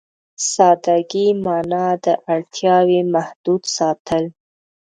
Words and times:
سادهګي 0.51 1.27
معنا 1.43 1.87
ده 2.03 2.13
اړتياوې 2.33 3.01
محدود 3.13 3.61
ساتل. 3.75 4.25